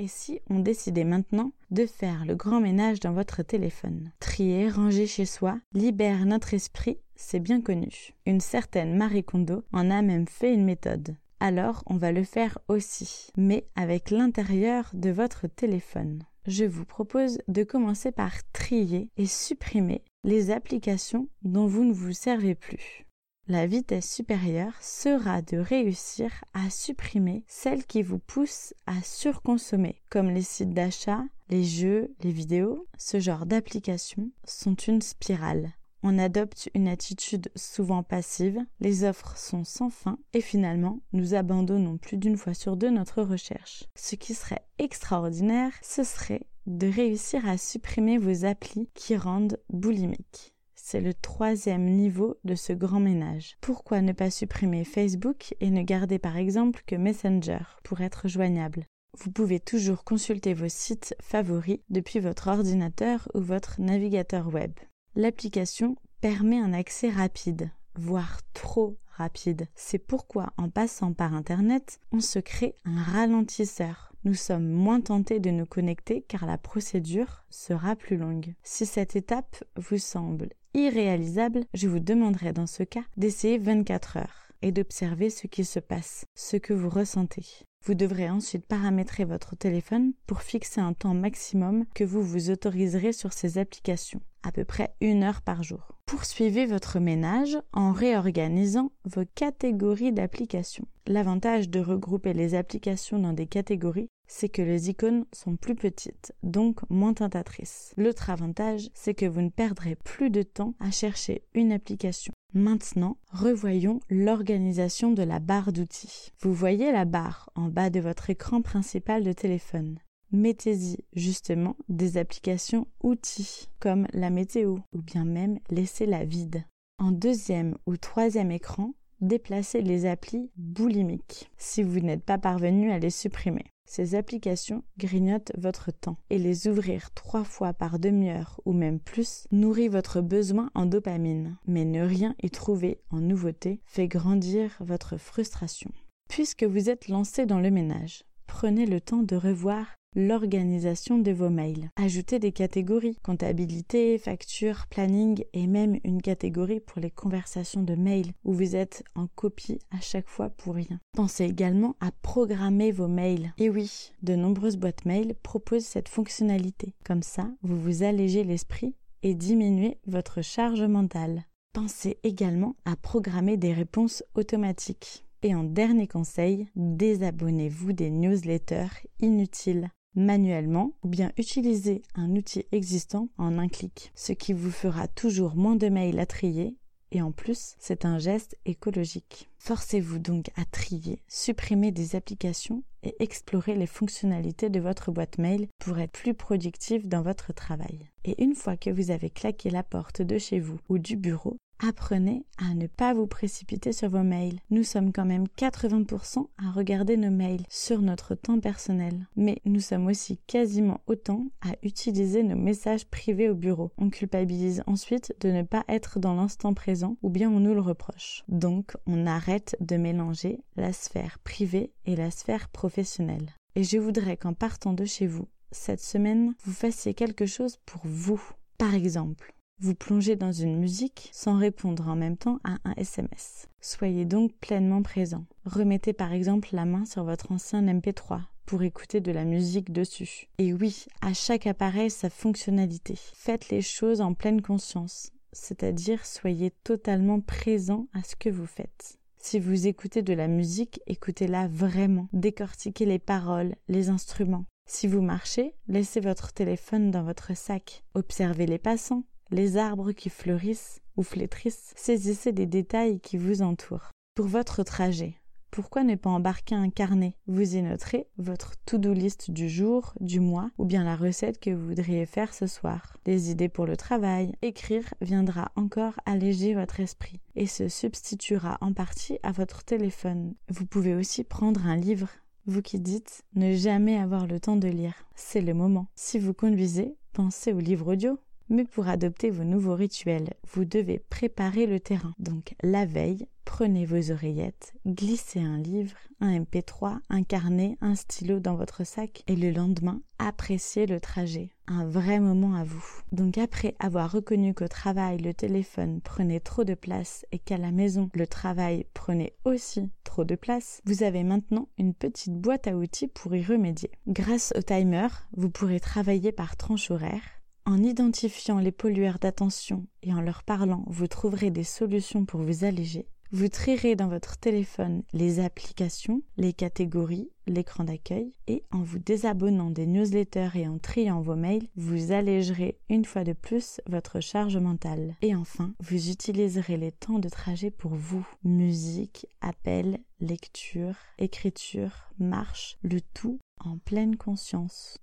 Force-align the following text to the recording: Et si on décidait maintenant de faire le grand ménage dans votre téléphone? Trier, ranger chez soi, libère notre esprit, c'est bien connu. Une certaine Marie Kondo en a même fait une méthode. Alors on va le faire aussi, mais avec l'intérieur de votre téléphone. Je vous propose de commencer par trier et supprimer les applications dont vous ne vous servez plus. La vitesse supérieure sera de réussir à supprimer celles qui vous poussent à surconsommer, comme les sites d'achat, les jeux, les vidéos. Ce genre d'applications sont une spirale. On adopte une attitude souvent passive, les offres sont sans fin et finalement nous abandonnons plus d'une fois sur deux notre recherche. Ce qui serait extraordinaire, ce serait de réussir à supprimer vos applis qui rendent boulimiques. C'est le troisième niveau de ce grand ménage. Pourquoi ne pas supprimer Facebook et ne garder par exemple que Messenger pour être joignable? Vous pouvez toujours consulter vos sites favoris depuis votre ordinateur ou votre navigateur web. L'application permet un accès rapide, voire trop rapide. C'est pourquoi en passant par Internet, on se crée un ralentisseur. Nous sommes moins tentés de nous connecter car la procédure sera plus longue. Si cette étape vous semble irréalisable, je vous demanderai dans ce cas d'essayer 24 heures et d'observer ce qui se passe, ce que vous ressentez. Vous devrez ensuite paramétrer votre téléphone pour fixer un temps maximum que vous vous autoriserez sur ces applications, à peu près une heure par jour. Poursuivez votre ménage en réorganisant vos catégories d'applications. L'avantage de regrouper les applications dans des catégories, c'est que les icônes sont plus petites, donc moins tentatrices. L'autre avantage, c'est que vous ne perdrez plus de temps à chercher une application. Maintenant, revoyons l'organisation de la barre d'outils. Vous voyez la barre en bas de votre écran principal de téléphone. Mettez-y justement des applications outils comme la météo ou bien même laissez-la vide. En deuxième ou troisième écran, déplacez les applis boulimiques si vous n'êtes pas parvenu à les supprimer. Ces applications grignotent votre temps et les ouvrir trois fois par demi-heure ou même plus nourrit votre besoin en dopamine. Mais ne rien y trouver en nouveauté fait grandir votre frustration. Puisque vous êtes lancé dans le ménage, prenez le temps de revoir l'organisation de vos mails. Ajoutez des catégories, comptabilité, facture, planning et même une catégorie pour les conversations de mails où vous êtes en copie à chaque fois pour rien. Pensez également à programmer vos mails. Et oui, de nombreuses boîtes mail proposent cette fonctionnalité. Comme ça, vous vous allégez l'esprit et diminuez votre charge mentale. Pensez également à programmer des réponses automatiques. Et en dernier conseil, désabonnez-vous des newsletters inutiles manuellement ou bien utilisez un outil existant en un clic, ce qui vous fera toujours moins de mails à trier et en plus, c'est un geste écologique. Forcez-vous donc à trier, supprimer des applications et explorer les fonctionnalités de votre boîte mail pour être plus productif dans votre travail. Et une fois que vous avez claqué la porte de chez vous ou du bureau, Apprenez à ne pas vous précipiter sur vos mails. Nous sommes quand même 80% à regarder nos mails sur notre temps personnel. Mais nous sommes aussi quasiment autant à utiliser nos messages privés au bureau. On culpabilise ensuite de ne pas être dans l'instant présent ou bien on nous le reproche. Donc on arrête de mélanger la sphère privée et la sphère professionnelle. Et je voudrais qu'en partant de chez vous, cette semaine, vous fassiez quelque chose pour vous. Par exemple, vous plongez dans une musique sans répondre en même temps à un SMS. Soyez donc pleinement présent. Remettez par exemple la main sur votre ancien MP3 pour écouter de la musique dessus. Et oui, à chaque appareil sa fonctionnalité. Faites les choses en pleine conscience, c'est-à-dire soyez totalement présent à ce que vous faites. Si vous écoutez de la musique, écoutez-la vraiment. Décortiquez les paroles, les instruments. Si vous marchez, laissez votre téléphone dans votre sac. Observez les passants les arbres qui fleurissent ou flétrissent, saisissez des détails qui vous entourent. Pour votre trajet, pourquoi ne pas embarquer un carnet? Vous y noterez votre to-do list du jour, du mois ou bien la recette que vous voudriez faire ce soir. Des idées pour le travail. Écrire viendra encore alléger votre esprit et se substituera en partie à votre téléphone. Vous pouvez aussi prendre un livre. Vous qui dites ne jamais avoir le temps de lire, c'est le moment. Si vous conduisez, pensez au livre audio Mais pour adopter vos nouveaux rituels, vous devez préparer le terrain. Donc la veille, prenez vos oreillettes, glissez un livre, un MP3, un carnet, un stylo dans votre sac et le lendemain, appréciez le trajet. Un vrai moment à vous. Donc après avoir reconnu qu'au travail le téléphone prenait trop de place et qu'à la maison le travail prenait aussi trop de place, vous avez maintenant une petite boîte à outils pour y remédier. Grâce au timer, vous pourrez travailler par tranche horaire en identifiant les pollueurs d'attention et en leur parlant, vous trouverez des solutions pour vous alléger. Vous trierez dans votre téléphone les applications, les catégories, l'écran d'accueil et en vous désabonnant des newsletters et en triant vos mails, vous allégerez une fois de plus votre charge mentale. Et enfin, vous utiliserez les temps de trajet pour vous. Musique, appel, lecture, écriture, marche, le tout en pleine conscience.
Et 0.00 0.06
si 0.06 0.40
on 0.48 0.60
décidait 0.60 1.04
maintenant 1.04 1.52
de 1.72 1.84
faire 1.84 2.24
le 2.24 2.36
grand 2.36 2.60
ménage 2.60 3.00
dans 3.00 3.12
votre 3.12 3.42
téléphone? 3.42 4.12
Trier, 4.20 4.68
ranger 4.68 5.08
chez 5.08 5.26
soi, 5.26 5.58
libère 5.74 6.24
notre 6.24 6.54
esprit, 6.54 6.98
c'est 7.16 7.40
bien 7.40 7.60
connu. 7.60 8.14
Une 8.24 8.40
certaine 8.40 8.96
Marie 8.96 9.24
Kondo 9.24 9.64
en 9.72 9.90
a 9.90 10.00
même 10.02 10.28
fait 10.28 10.54
une 10.54 10.64
méthode. 10.64 11.16
Alors 11.40 11.82
on 11.86 11.96
va 11.96 12.12
le 12.12 12.22
faire 12.22 12.58
aussi, 12.68 13.32
mais 13.36 13.66
avec 13.74 14.10
l'intérieur 14.10 14.88
de 14.94 15.10
votre 15.10 15.48
téléphone. 15.48 16.22
Je 16.46 16.64
vous 16.64 16.84
propose 16.84 17.38
de 17.48 17.64
commencer 17.64 18.12
par 18.12 18.32
trier 18.52 19.10
et 19.16 19.26
supprimer 19.26 20.02
les 20.24 20.50
applications 20.50 21.28
dont 21.42 21.66
vous 21.66 21.84
ne 21.84 21.92
vous 21.92 22.12
servez 22.12 22.54
plus. 22.54 23.06
La 23.46 23.66
vitesse 23.66 24.12
supérieure 24.12 24.74
sera 24.82 25.40
de 25.40 25.56
réussir 25.56 26.30
à 26.52 26.68
supprimer 26.68 27.44
celles 27.48 27.86
qui 27.86 28.02
vous 28.02 28.18
poussent 28.18 28.74
à 28.86 29.00
surconsommer, 29.02 30.02
comme 30.10 30.28
les 30.28 30.42
sites 30.42 30.74
d'achat, 30.74 31.24
les 31.48 31.64
jeux, 31.64 32.14
les 32.20 32.30
vidéos. 32.30 32.86
Ce 32.98 33.20
genre 33.20 33.46
d'applications 33.46 34.30
sont 34.44 34.74
une 34.74 35.00
spirale. 35.00 35.72
On 36.02 36.18
adopte 36.18 36.68
une 36.74 36.88
attitude 36.88 37.50
souvent 37.56 38.02
passive, 38.02 38.60
les 38.80 39.02
offres 39.02 39.36
sont 39.36 39.64
sans 39.64 39.90
fin 39.90 40.18
et 40.32 40.40
finalement 40.40 41.00
nous 41.12 41.34
abandonnons 41.34 41.96
plus 41.96 42.18
d'une 42.18 42.36
fois 42.36 42.54
sur 42.54 42.76
deux 42.76 42.90
notre 42.90 43.22
recherche. 43.22 43.84
Ce 43.96 44.14
qui 44.14 44.34
serait 44.34 44.64
extraordinaire, 44.78 45.72
ce 45.82 46.04
serait 46.04 46.46
de 46.68 46.86
réussir 46.86 47.48
à 47.48 47.56
supprimer 47.56 48.18
vos 48.18 48.44
applis 48.44 48.88
qui 48.94 49.16
rendent 49.16 49.58
boulimiques. 49.70 50.54
C'est 50.74 51.00
le 51.00 51.14
troisième 51.14 51.84
niveau 51.84 52.36
de 52.44 52.54
ce 52.54 52.72
grand 52.72 53.00
ménage. 53.00 53.56
Pourquoi 53.60 54.00
ne 54.00 54.12
pas 54.12 54.30
supprimer 54.30 54.84
Facebook 54.84 55.54
et 55.60 55.70
ne 55.70 55.82
garder 55.82 56.18
par 56.18 56.36
exemple 56.36 56.82
que 56.86 56.96
Messenger 56.96 57.60
pour 57.82 58.00
être 58.00 58.28
joignable? 58.28 58.86
Vous 59.18 59.30
pouvez 59.30 59.60
toujours 59.60 60.04
consulter 60.04 60.54
vos 60.54 60.68
sites 60.68 61.14
favoris 61.20 61.80
depuis 61.88 62.20
votre 62.20 62.48
ordinateur 62.48 63.28
ou 63.34 63.40
votre 63.40 63.80
navigateur 63.80 64.52
web. 64.52 64.72
L'application 65.14 65.96
permet 66.20 66.58
un 66.58 66.72
accès 66.72 67.10
rapide, 67.10 67.70
voire 67.96 68.40
trop 68.52 68.98
rapide. 69.08 69.66
C'est 69.74 69.98
pourquoi 69.98 70.52
en 70.56 70.68
passant 70.68 71.12
par 71.12 71.34
Internet, 71.34 71.98
on 72.12 72.20
se 72.20 72.38
crée 72.38 72.76
un 72.84 73.02
ralentisseur. 73.02 74.07
Nous 74.24 74.34
sommes 74.34 74.68
moins 74.68 75.00
tentés 75.00 75.40
de 75.40 75.50
nous 75.50 75.66
connecter 75.66 76.24
car 76.26 76.46
la 76.46 76.58
procédure 76.58 77.44
sera 77.50 77.96
plus 77.96 78.16
longue. 78.16 78.54
Si 78.62 78.84
cette 78.84 79.16
étape 79.16 79.62
vous 79.76 79.98
semble 79.98 80.48
irréalisable, 80.74 81.64
je 81.74 81.88
vous 81.88 82.00
demanderai 82.00 82.52
dans 82.52 82.66
ce 82.66 82.82
cas 82.82 83.04
d'essayer 83.16 83.58
24 83.58 84.18
heures 84.18 84.47
et 84.62 84.72
d'observer 84.72 85.30
ce 85.30 85.46
qui 85.46 85.64
se 85.64 85.80
passe, 85.80 86.24
ce 86.34 86.56
que 86.56 86.72
vous 86.72 86.88
ressentez. 86.88 87.44
Vous 87.84 87.94
devrez 87.94 88.28
ensuite 88.28 88.66
paramétrer 88.66 89.24
votre 89.24 89.56
téléphone 89.56 90.12
pour 90.26 90.42
fixer 90.42 90.80
un 90.80 90.92
temps 90.92 91.14
maximum 91.14 91.84
que 91.94 92.04
vous 92.04 92.22
vous 92.22 92.50
autoriserez 92.50 93.12
sur 93.12 93.32
ces 93.32 93.58
applications, 93.58 94.20
à 94.42 94.52
peu 94.52 94.64
près 94.64 94.94
une 95.00 95.22
heure 95.22 95.42
par 95.42 95.62
jour. 95.62 95.92
Poursuivez 96.06 96.66
votre 96.66 96.98
ménage 96.98 97.56
en 97.72 97.92
réorganisant 97.92 98.92
vos 99.04 99.24
catégories 99.34 100.12
d'applications. 100.12 100.86
L'avantage 101.06 101.70
de 101.70 101.80
regrouper 101.80 102.32
les 102.32 102.54
applications 102.54 103.18
dans 103.18 103.32
des 103.32 103.46
catégories, 103.46 104.08
c'est 104.28 104.48
que 104.48 104.62
les 104.62 104.90
icônes 104.90 105.24
sont 105.32 105.56
plus 105.56 105.74
petites, 105.74 106.32
donc 106.42 106.80
moins 106.90 107.14
tentatrices. 107.14 107.92
L'autre 107.96 108.30
avantage, 108.30 108.88
c'est 108.94 109.14
que 109.14 109.26
vous 109.26 109.40
ne 109.40 109.48
perdrez 109.48 109.96
plus 109.96 110.30
de 110.30 110.42
temps 110.42 110.74
à 110.78 110.90
chercher 110.90 111.42
une 111.54 111.72
application. 111.72 112.32
Maintenant, 112.54 113.16
revoyons 113.30 114.00
l'organisation 114.08 115.12
de 115.12 115.22
la 115.22 115.38
barre 115.40 115.72
d'outils. 115.72 116.30
Vous 116.40 116.54
voyez 116.54 116.92
la 116.92 117.04
barre 117.04 117.50
en 117.54 117.68
bas 117.68 117.90
de 117.90 118.00
votre 118.00 118.30
écran 118.30 118.62
principal 118.62 119.24
de 119.24 119.32
téléphone. 119.32 119.98
Mettez-y 120.30 120.98
justement 121.14 121.76
des 121.88 122.18
applications 122.18 122.86
outils 123.02 123.68
comme 123.80 124.06
la 124.12 124.28
météo 124.28 124.76
ou 124.94 125.00
bien 125.00 125.24
même 125.24 125.58
laissez-la 125.70 126.24
vide. 126.24 126.64
En 126.98 127.12
deuxième 127.12 127.76
ou 127.86 127.96
troisième 127.96 128.50
écran, 128.50 128.92
déplacez 129.20 129.80
les 129.80 130.04
applis 130.04 130.50
boulimiques 130.56 131.50
si 131.56 131.82
vous 131.82 132.00
n'êtes 132.00 132.24
pas 132.24 132.38
parvenu 132.38 132.90
à 132.90 132.98
les 132.98 133.10
supprimer. 133.10 133.64
Ces 133.88 134.14
applications 134.14 134.84
grignotent 134.98 135.52
votre 135.56 135.90
temps 135.90 136.18
et 136.28 136.38
les 136.38 136.68
ouvrir 136.68 137.10
trois 137.14 137.42
fois 137.42 137.72
par 137.72 137.98
demi-heure 137.98 138.60
ou 138.66 138.74
même 138.74 139.00
plus 139.00 139.48
nourrit 139.50 139.88
votre 139.88 140.20
besoin 140.20 140.70
en 140.74 140.84
dopamine. 140.84 141.56
Mais 141.66 141.86
ne 141.86 142.02
rien 142.02 142.34
y 142.42 142.50
trouver 142.50 143.00
en 143.10 143.20
nouveauté 143.20 143.80
fait 143.86 144.06
grandir 144.06 144.76
votre 144.80 145.16
frustration. 145.16 145.90
Puisque 146.28 146.64
vous 146.64 146.90
êtes 146.90 147.08
lancé 147.08 147.46
dans 147.46 147.60
le 147.60 147.70
ménage, 147.70 148.24
prenez 148.46 148.84
le 148.84 149.00
temps 149.00 149.22
de 149.22 149.36
revoir 149.36 149.86
l'organisation 150.14 151.18
de 151.18 151.30
vos 151.32 151.50
mails. 151.50 151.90
Ajoutez 151.96 152.38
des 152.38 152.52
catégories, 152.52 153.16
comptabilité, 153.22 154.18
facture, 154.18 154.86
planning 154.88 155.44
et 155.52 155.66
même 155.66 155.98
une 156.04 156.22
catégorie 156.22 156.80
pour 156.80 157.00
les 157.00 157.10
conversations 157.10 157.82
de 157.82 157.94
mails 157.94 158.32
où 158.44 158.52
vous 158.52 158.74
êtes 158.76 159.04
en 159.14 159.26
copie 159.26 159.78
à 159.90 160.00
chaque 160.00 160.28
fois 160.28 160.50
pour 160.50 160.74
rien. 160.74 161.00
Pensez 161.12 161.44
également 161.44 161.96
à 162.00 162.10
programmer 162.22 162.90
vos 162.90 163.08
mails. 163.08 163.52
Et 163.58 163.70
oui, 163.70 164.12
de 164.22 164.34
nombreuses 164.34 164.76
boîtes 164.76 165.04
mail 165.04 165.34
proposent 165.42 165.84
cette 165.84 166.08
fonctionnalité. 166.08 166.94
Comme 167.04 167.22
ça, 167.22 167.50
vous 167.62 167.80
vous 167.80 168.02
allégez 168.02 168.44
l'esprit 168.44 168.94
et 169.22 169.34
diminuez 169.34 169.98
votre 170.06 170.42
charge 170.42 170.82
mentale. 170.82 171.44
Pensez 171.74 172.18
également 172.22 172.76
à 172.84 172.96
programmer 172.96 173.56
des 173.56 173.72
réponses 173.72 174.24
automatiques. 174.34 175.24
Et 175.42 175.54
en 175.54 175.62
dernier 175.62 176.08
conseil, 176.08 176.66
désabonnez-vous 176.74 177.92
des 177.92 178.10
newsletters 178.10 179.06
inutiles 179.20 179.90
manuellement 180.14 180.92
ou 181.02 181.08
bien 181.08 181.32
utilisez 181.36 182.02
un 182.14 182.34
outil 182.36 182.64
existant 182.72 183.28
en 183.38 183.58
un 183.58 183.68
clic, 183.68 184.12
ce 184.14 184.32
qui 184.32 184.52
vous 184.52 184.70
fera 184.70 185.08
toujours 185.08 185.54
moins 185.54 185.76
de 185.76 185.88
mails 185.88 186.18
à 186.18 186.26
trier 186.26 186.76
et 187.10 187.22
en 187.22 187.32
plus, 187.32 187.74
c'est 187.78 188.04
un 188.04 188.18
geste 188.18 188.56
écologique. 188.66 189.48
Forcez-vous 189.58 190.18
donc 190.18 190.50
à 190.56 190.64
trier, 190.66 191.22
supprimer 191.26 191.90
des 191.90 192.16
applications 192.16 192.82
et 193.02 193.14
explorer 193.20 193.74
les 193.74 193.86
fonctionnalités 193.86 194.68
de 194.68 194.80
votre 194.80 195.10
boîte 195.10 195.38
mail 195.38 195.68
pour 195.78 195.98
être 195.98 196.12
plus 196.12 196.34
productif 196.34 197.06
dans 197.06 197.22
votre 197.22 197.54
travail. 197.54 198.10
Et 198.24 198.42
une 198.42 198.54
fois 198.54 198.76
que 198.76 198.90
vous 198.90 199.10
avez 199.10 199.30
claqué 199.30 199.70
la 199.70 199.82
porte 199.82 200.20
de 200.20 200.38
chez 200.38 200.60
vous 200.60 200.78
ou 200.88 200.98
du 200.98 201.16
bureau, 201.16 201.56
Apprenez 201.80 202.44
à 202.58 202.74
ne 202.74 202.88
pas 202.88 203.14
vous 203.14 203.28
précipiter 203.28 203.92
sur 203.92 204.10
vos 204.10 204.24
mails. 204.24 204.58
Nous 204.70 204.82
sommes 204.82 205.12
quand 205.12 205.24
même 205.24 205.46
80% 205.56 206.48
à 206.58 206.72
regarder 206.72 207.16
nos 207.16 207.30
mails 207.30 207.62
sur 207.68 208.02
notre 208.02 208.34
temps 208.34 208.58
personnel. 208.58 209.28
Mais 209.36 209.58
nous 209.64 209.78
sommes 209.78 210.08
aussi 210.08 210.40
quasiment 210.48 211.00
autant 211.06 211.46
à 211.60 211.74
utiliser 211.84 212.42
nos 212.42 212.56
messages 212.56 213.06
privés 213.06 213.48
au 213.48 213.54
bureau. 213.54 213.92
On 213.96 214.10
culpabilise 214.10 214.82
ensuite 214.88 215.32
de 215.40 215.50
ne 215.52 215.62
pas 215.62 215.84
être 215.88 216.18
dans 216.18 216.34
l'instant 216.34 216.74
présent 216.74 217.16
ou 217.22 217.30
bien 217.30 217.48
on 217.48 217.60
nous 217.60 217.74
le 217.74 217.80
reproche. 217.80 218.42
Donc 218.48 218.96
on 219.06 219.24
arrête 219.26 219.76
de 219.78 219.96
mélanger 219.96 220.58
la 220.74 220.92
sphère 220.92 221.38
privée 221.44 221.92
et 222.06 222.16
la 222.16 222.32
sphère 222.32 222.70
professionnelle. 222.70 223.54
Et 223.76 223.84
je 223.84 223.98
voudrais 223.98 224.36
qu'en 224.36 224.52
partant 224.52 224.94
de 224.94 225.04
chez 225.04 225.28
vous, 225.28 225.46
cette 225.70 226.02
semaine, 226.02 226.54
vous 226.64 226.72
fassiez 226.72 227.14
quelque 227.14 227.46
chose 227.46 227.78
pour 227.86 228.00
vous. 228.02 228.42
Par 228.78 228.94
exemple, 228.94 229.54
vous 229.80 229.94
plongez 229.94 230.34
dans 230.34 230.52
une 230.52 230.76
musique 230.76 231.30
sans 231.32 231.56
répondre 231.56 232.08
en 232.08 232.16
même 232.16 232.36
temps 232.36 232.58
à 232.64 232.78
un 232.84 232.94
SMS. 232.96 233.68
Soyez 233.80 234.24
donc 234.24 234.52
pleinement 234.54 235.02
présent. 235.02 235.44
Remettez 235.64 236.12
par 236.12 236.32
exemple 236.32 236.70
la 236.72 236.84
main 236.84 237.04
sur 237.04 237.24
votre 237.24 237.52
ancien 237.52 237.82
MP3 237.82 238.40
pour 238.66 238.82
écouter 238.82 239.20
de 239.20 239.32
la 239.32 239.44
musique 239.44 239.92
dessus. 239.92 240.48
Et 240.58 240.72
oui, 240.72 241.06
à 241.22 241.32
chaque 241.32 241.66
appareil 241.66 242.10
sa 242.10 242.28
fonctionnalité. 242.28 243.14
Faites 243.34 243.70
les 243.70 243.80
choses 243.80 244.20
en 244.20 244.34
pleine 244.34 244.62
conscience, 244.62 245.32
c'est-à-dire 245.52 246.26
soyez 246.26 246.70
totalement 246.82 247.40
présent 247.40 248.08
à 248.12 248.22
ce 248.22 248.36
que 248.36 248.50
vous 248.50 248.66
faites. 248.66 249.18
Si 249.40 249.60
vous 249.60 249.86
écoutez 249.86 250.22
de 250.22 250.34
la 250.34 250.48
musique, 250.48 251.00
écoutez-la 251.06 251.68
vraiment. 251.68 252.28
Décortiquez 252.32 253.06
les 253.06 253.20
paroles, 253.20 253.76
les 253.86 254.08
instruments. 254.08 254.66
Si 254.86 255.06
vous 255.06 255.22
marchez, 255.22 255.74
laissez 255.86 256.18
votre 256.18 256.52
téléphone 256.52 257.10
dans 257.10 257.22
votre 257.22 257.56
sac. 257.56 258.02
Observez 258.14 258.66
les 258.66 258.78
passants 258.78 259.22
les 259.50 259.76
arbres 259.76 260.12
qui 260.12 260.30
fleurissent 260.30 261.00
ou 261.16 261.22
flétrissent, 261.22 261.92
saisissez 261.96 262.52
des 262.52 262.66
détails 262.66 263.20
qui 263.20 263.36
vous 263.36 263.62
entourent. 263.62 264.10
Pour 264.34 264.46
votre 264.46 264.82
trajet, 264.82 265.34
pourquoi 265.70 266.02
ne 266.02 266.14
pas 266.14 266.30
embarquer 266.30 266.74
un 266.74 266.90
carnet? 266.90 267.34
Vous 267.46 267.76
y 267.76 267.82
noterez 267.82 268.26
votre 268.38 268.74
to-do 268.86 269.12
list 269.12 269.50
du 269.50 269.68
jour, 269.68 270.14
du 270.20 270.40
mois 270.40 270.70
ou 270.78 270.84
bien 270.84 271.04
la 271.04 271.14
recette 271.14 271.60
que 271.60 271.70
vous 271.70 271.88
voudriez 271.88 272.26
faire 272.26 272.54
ce 272.54 272.66
soir. 272.66 273.16
Des 273.24 273.50
idées 273.50 273.68
pour 273.68 273.86
le 273.86 273.96
travail. 273.96 274.54
Écrire 274.62 275.12
viendra 275.20 275.70
encore 275.76 276.14
alléger 276.24 276.74
votre 276.74 277.00
esprit 277.00 277.40
et 277.54 277.66
se 277.66 277.88
substituera 277.88 278.78
en 278.80 278.92
partie 278.92 279.38
à 279.42 279.52
votre 279.52 279.84
téléphone. 279.84 280.54
Vous 280.68 280.86
pouvez 280.86 281.14
aussi 281.14 281.44
prendre 281.44 281.86
un 281.86 281.96
livre. 281.96 282.30
Vous 282.66 282.82
qui 282.82 282.98
dites 282.98 283.44
ne 283.54 283.74
jamais 283.74 284.18
avoir 284.18 284.46
le 284.46 284.60
temps 284.60 284.76
de 284.76 284.88
lire, 284.88 285.14
c'est 285.34 285.62
le 285.62 285.74
moment. 285.74 286.08
Si 286.14 286.38
vous 286.38 286.54
conduisez, 286.54 287.16
pensez 287.32 287.72
au 287.72 287.78
livre 287.78 288.12
audio 288.12 288.38
Mais 288.70 288.84
pour 288.84 289.08
adopter 289.08 289.50
vos 289.50 289.64
nouveaux 289.64 289.94
rituels, 289.94 290.52
vous 290.72 290.84
devez 290.84 291.18
préparer 291.18 291.86
le 291.86 292.00
terrain. 292.00 292.34
Donc 292.38 292.74
la 292.82 293.06
veille, 293.06 293.46
prenez 293.64 294.04
vos 294.04 294.30
oreillettes, 294.30 294.94
glissez 295.06 295.60
un 295.60 295.78
livre, 295.78 296.16
un 296.40 296.58
MP3, 296.60 297.18
un 297.30 297.42
carnet, 297.42 297.96
un 298.00 298.14
stylo 298.14 298.60
dans 298.60 298.76
votre 298.76 299.04
sac 299.04 299.42
et 299.46 299.56
le 299.56 299.70
lendemain, 299.70 300.20
appréciez 300.38 301.06
le 301.06 301.20
trajet. 301.20 301.70
Un 301.86 302.06
vrai 302.06 302.40
moment 302.40 302.74
à 302.74 302.84
vous. 302.84 303.04
Donc 303.32 303.56
après 303.56 303.94
avoir 303.98 304.30
reconnu 304.30 304.74
qu'au 304.74 304.88
travail 304.88 305.38
le 305.38 305.54
téléphone 305.54 306.20
prenait 306.20 306.60
trop 306.60 306.84
de 306.84 306.94
place 306.94 307.46
et 307.52 307.58
qu'à 307.58 307.78
la 307.78 307.90
maison 307.90 308.28
le 308.34 308.46
travail 308.46 309.06
prenait 309.14 309.54
aussi 309.64 310.10
trop 310.24 310.44
de 310.44 310.54
place, 310.54 311.00
vous 311.06 311.22
avez 311.22 311.44
maintenant 311.44 311.88
une 311.98 312.14
petite 312.14 312.54
boîte 312.54 312.86
à 312.86 312.96
outils 312.96 313.28
pour 313.28 313.54
y 313.54 313.62
remédier. 313.64 314.10
Grâce 314.26 314.72
au 314.76 314.82
timer, 314.82 315.28
vous 315.56 315.70
pourrez 315.70 316.00
travailler 316.00 316.52
par 316.52 316.76
tranche 316.76 317.10
horaire 317.10 317.57
en 317.88 318.02
identifiant 318.02 318.80
les 318.80 318.92
pollueurs 318.92 319.38
d'attention 319.38 320.06
et 320.22 320.34
en 320.34 320.42
leur 320.42 320.62
parlant, 320.62 321.04
vous 321.06 321.26
trouverez 321.26 321.70
des 321.70 321.84
solutions 321.84 322.44
pour 322.44 322.60
vous 322.60 322.84
alléger. 322.84 323.26
Vous 323.50 323.68
trierez 323.68 324.14
dans 324.14 324.28
votre 324.28 324.58
téléphone 324.58 325.22
les 325.32 325.58
applications, 325.58 326.42
les 326.58 326.74
catégories, 326.74 327.48
l'écran 327.66 328.04
d'accueil 328.04 328.52
et 328.66 328.84
en 328.90 329.00
vous 329.00 329.18
désabonnant 329.18 329.88
des 329.88 330.04
newsletters 330.04 330.68
et 330.74 330.86
en 330.86 330.98
triant 330.98 331.40
vos 331.40 331.56
mails, 331.56 331.88
vous 331.96 332.30
allégerez 332.30 332.98
une 333.08 333.24
fois 333.24 333.42
de 333.42 333.54
plus 333.54 334.02
votre 334.06 334.40
charge 334.40 334.76
mentale. 334.76 335.34
Et 335.40 335.54
enfin, 335.54 335.94
vous 336.00 336.28
utiliserez 336.28 336.98
les 336.98 337.12
temps 337.12 337.38
de 337.38 337.48
trajet 337.48 337.90
pour 337.90 338.14
vous. 338.14 338.46
Musique, 338.64 339.46
appel, 339.62 340.18
lecture, 340.40 341.14
écriture, 341.38 342.28
marche, 342.38 342.98
le 343.02 343.22
tout 343.32 343.60
en 343.80 343.96
pleine 343.96 344.36
conscience. 344.36 345.16